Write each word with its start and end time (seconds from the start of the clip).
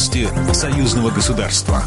Новости 0.00 0.26
союзного 0.54 1.10
государства. 1.10 1.84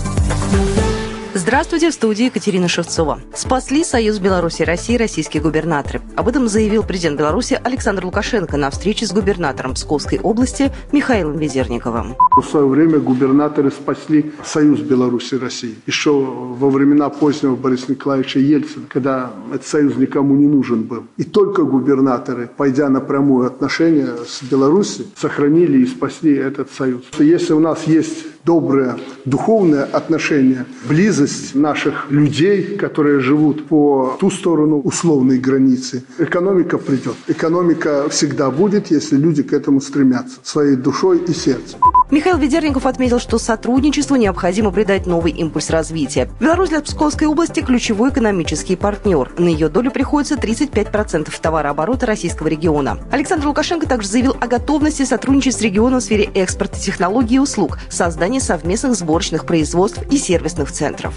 Здравствуйте, 1.35 1.89
в 1.89 1.93
студии 1.95 2.25
Екатерина 2.25 2.67
Шевцова. 2.67 3.19
Спасли 3.33 3.83
Союз 3.83 4.19
Беларуси 4.19 4.61
и 4.61 4.65
России 4.65 4.97
российские 4.97 5.41
губернаторы. 5.41 5.99
Об 6.15 6.27
этом 6.27 6.47
заявил 6.47 6.83
президент 6.83 7.17
Беларуси 7.17 7.59
Александр 7.63 8.05
Лукашенко 8.05 8.55
на 8.55 8.69
встрече 8.69 9.07
с 9.07 9.11
губернатором 9.11 9.73
Псковской 9.73 10.19
области 10.19 10.71
Михаилом 10.91 11.39
Ведерниковым. 11.39 12.15
В 12.37 12.43
свое 12.43 12.67
время 12.67 12.99
губернаторы 12.99 13.71
спасли 13.71 14.31
Союз 14.45 14.81
Беларуси 14.81 15.33
и 15.33 15.37
России. 15.39 15.75
Еще 15.87 16.11
во 16.11 16.69
времена 16.69 17.09
позднего 17.09 17.55
Бориса 17.55 17.85
Николаевича 17.89 18.37
Ельцина, 18.37 18.85
когда 18.87 19.31
этот 19.51 19.65
союз 19.65 19.95
никому 19.95 20.35
не 20.35 20.45
нужен 20.45 20.83
был. 20.83 21.05
И 21.17 21.23
только 21.23 21.63
губернаторы, 21.63 22.47
пойдя 22.55 22.89
на 22.89 23.01
прямое 23.01 23.47
отношение 23.47 24.17
с 24.27 24.43
Беларусью, 24.43 25.07
сохранили 25.15 25.79
и 25.79 25.87
спасли 25.87 26.35
этот 26.35 26.71
союз. 26.71 27.01
Если 27.17 27.53
у 27.53 27.59
нас 27.59 27.87
есть 27.87 28.27
доброе 28.45 28.97
духовное 29.25 29.83
отношение, 29.83 30.65
близость 30.87 31.55
наших 31.55 32.11
людей, 32.11 32.77
которые 32.77 33.19
живут 33.19 33.67
по 33.67 34.17
ту 34.19 34.29
сторону 34.29 34.79
условной 34.79 35.39
границы. 35.39 36.03
Экономика 36.17 36.77
придет. 36.77 37.15
Экономика 37.27 38.09
всегда 38.09 38.51
будет, 38.51 38.91
если 38.91 39.15
люди 39.15 39.43
к 39.43 39.53
этому 39.53 39.81
стремятся 39.81 40.39
своей 40.43 40.75
душой 40.75 41.19
и 41.19 41.33
сердцем. 41.33 41.79
Михаил 42.13 42.37
Ведерников 42.37 42.85
отметил, 42.85 43.19
что 43.19 43.39
сотрудничеству 43.39 44.15
необходимо 44.17 44.69
придать 44.69 45.07
новый 45.07 45.31
импульс 45.31 45.71
развития. 45.71 46.29
Беларусь 46.39 46.69
для 46.69 46.79
Псковской 46.81 47.25
области– 47.25 47.61
ключевой 47.61 48.11
экономический 48.11 48.75
партнер. 48.75 49.31
На 49.39 49.47
ее 49.47 49.67
долю 49.67 49.89
приходится 49.89 50.35
35% 50.35 51.33
товарооборота 51.41 52.05
российского 52.05 52.49
региона. 52.49 52.99
Александр 53.09 53.47
Лукашенко 53.47 53.87
также 53.87 54.07
заявил 54.07 54.37
о 54.39 54.45
готовности 54.45 55.05
сотрудничать 55.05 55.55
с 55.55 55.61
регионом 55.61 56.01
в 56.01 56.03
сфере 56.03 56.25
экспорта 56.35 56.79
технологий 56.79 57.37
и 57.37 57.39
услуг, 57.39 57.79
создания 57.89 58.41
совместных 58.41 58.93
сборочных 58.93 59.47
производств 59.47 60.03
и 60.11 60.19
сервисных 60.19 60.71
центров. 60.71 61.15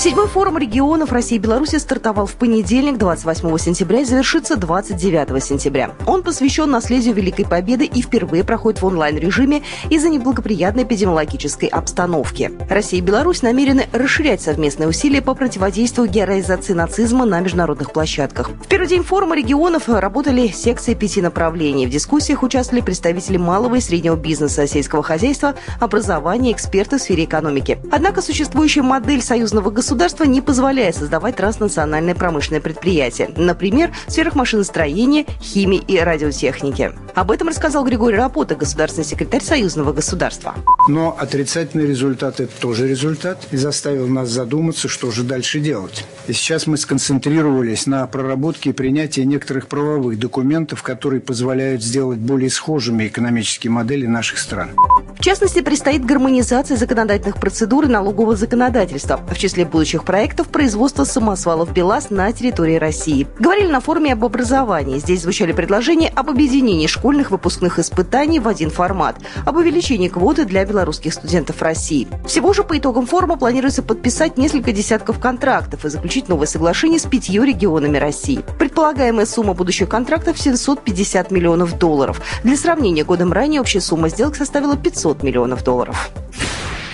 Седьмой 0.00 0.28
форум 0.28 0.56
регионов 0.56 1.12
России 1.12 1.36
и 1.36 1.38
Беларуси 1.38 1.76
стартовал 1.76 2.24
в 2.24 2.32
понедельник, 2.36 2.96
28 2.96 3.58
сентября, 3.58 4.00
и 4.00 4.04
завершится 4.06 4.56
29 4.56 5.44
сентября. 5.44 5.90
Он 6.06 6.22
посвящен 6.22 6.70
наследию 6.70 7.12
Великой 7.12 7.44
Победы 7.44 7.84
и 7.84 8.00
впервые 8.00 8.42
проходит 8.42 8.80
в 8.80 8.86
онлайн-режиме 8.86 9.62
из-за 9.90 10.08
неблагоприятной 10.08 10.84
эпидемиологической 10.84 11.68
обстановки. 11.68 12.50
Россия 12.70 13.00
и 13.00 13.02
Беларусь 13.02 13.42
намерены 13.42 13.88
расширять 13.92 14.40
совместные 14.40 14.88
усилия 14.88 15.20
по 15.20 15.34
противодействию 15.34 16.08
героизации 16.08 16.72
нацизма 16.72 17.26
на 17.26 17.40
международных 17.40 17.92
площадках. 17.92 18.48
В 18.48 18.68
первый 18.68 18.88
день 18.88 19.02
форума 19.02 19.36
регионов 19.36 19.86
работали 19.86 20.46
секции 20.46 20.94
пяти 20.94 21.20
направлений. 21.20 21.86
В 21.86 21.90
дискуссиях 21.90 22.42
участвовали 22.42 22.80
представители 22.82 23.36
малого 23.36 23.74
и 23.74 23.80
среднего 23.80 24.16
бизнеса, 24.16 24.66
сельского 24.66 25.02
хозяйства, 25.02 25.56
образования, 25.78 26.52
эксперты 26.52 26.96
в 26.96 27.02
сфере 27.02 27.24
экономики. 27.24 27.78
Однако 27.92 28.22
существующая 28.22 28.80
модель 28.80 29.20
союзного 29.20 29.68
государства 29.68 29.89
государство 29.90 30.22
не 30.22 30.40
позволяет 30.40 30.94
создавать 30.94 31.34
транснациональные 31.34 32.14
промышленные 32.14 32.60
предприятия, 32.60 33.28
например, 33.36 33.92
в 34.06 34.12
сферах 34.12 34.36
машиностроения, 34.36 35.26
химии 35.42 35.82
и 35.84 35.98
радиотехники. 35.98 36.92
Об 37.20 37.30
этом 37.30 37.48
рассказал 37.48 37.84
Григорий 37.84 38.16
Рапота, 38.16 38.54
государственный 38.54 39.04
секретарь 39.04 39.42
Союзного 39.42 39.92
государства. 39.92 40.54
Но 40.88 41.14
отрицательный 41.18 41.86
результат– 41.86 42.40
это 42.40 42.50
тоже 42.58 42.88
результат 42.88 43.46
и 43.50 43.58
заставил 43.58 44.08
нас 44.08 44.30
задуматься, 44.30 44.88
что 44.88 45.10
же 45.10 45.22
дальше 45.22 45.60
делать. 45.60 46.06
И 46.28 46.32
сейчас 46.32 46.66
мы 46.66 46.78
сконцентрировались 46.78 47.86
на 47.86 48.06
проработке 48.06 48.70
и 48.70 48.72
принятии 48.72 49.20
некоторых 49.20 49.68
правовых 49.68 50.18
документов, 50.18 50.82
которые 50.82 51.20
позволяют 51.20 51.82
сделать 51.82 52.18
более 52.18 52.48
схожими 52.48 53.06
экономические 53.06 53.70
модели 53.70 54.06
наших 54.06 54.38
стран. 54.38 54.70
В 55.18 55.22
частности, 55.22 55.60
предстоит 55.60 56.02
гармонизация 56.06 56.78
законодательных 56.78 57.36
процедур 57.36 57.84
и 57.84 57.88
налогового 57.88 58.36
законодательства. 58.36 59.20
В 59.30 59.36
числе 59.36 59.66
будущих 59.66 60.04
проектов 60.04 60.48
производство 60.48 61.04
самосвалов 61.04 61.74
БелАЗ 61.74 62.08
на 62.08 62.32
территории 62.32 62.76
России. 62.76 63.26
Говорили 63.38 63.70
на 63.70 63.80
форуме 63.80 64.14
об 64.14 64.24
образовании. 64.24 64.98
Здесь 64.98 65.20
звучали 65.20 65.52
предложения 65.52 66.08
об 66.08 66.30
объединении 66.30 66.86
школьных 67.10 67.30
выпускных 67.32 67.78
испытаний 67.80 68.38
в 68.38 68.46
один 68.46 68.70
формат, 68.70 69.16
об 69.44 69.56
увеличении 69.56 70.08
квоты 70.08 70.44
для 70.44 70.64
белорусских 70.64 71.12
студентов 71.12 71.60
России. 71.60 72.06
Всего 72.24 72.52
же 72.52 72.62
по 72.62 72.78
итогам 72.78 73.04
форума 73.04 73.36
планируется 73.36 73.82
подписать 73.82 74.38
несколько 74.38 74.70
десятков 74.70 75.18
контрактов 75.18 75.84
и 75.84 75.88
заключить 75.88 76.28
новое 76.28 76.46
соглашение 76.46 77.00
с 77.00 77.06
пятью 77.06 77.42
регионами 77.42 77.98
России. 77.98 78.44
Предполагаемая 78.58 79.26
сумма 79.26 79.54
будущих 79.54 79.88
контрактов 79.88 80.38
750 80.38 81.32
миллионов 81.32 81.78
долларов. 81.78 82.22
Для 82.44 82.56
сравнения, 82.56 83.02
годом 83.02 83.32
ранее 83.32 83.60
общая 83.60 83.80
сумма 83.80 84.08
сделок 84.08 84.36
составила 84.36 84.76
500 84.76 85.00
500 85.00 85.22
миллионов 85.22 85.64
долларов. 85.64 86.10